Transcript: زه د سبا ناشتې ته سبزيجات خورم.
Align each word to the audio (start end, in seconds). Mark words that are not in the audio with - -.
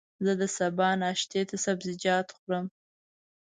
زه 0.25 0.33
د 0.41 0.43
سبا 0.57 0.89
ناشتې 1.01 1.41
ته 1.49 1.55
سبزيجات 1.65 2.27
خورم. 2.37 2.65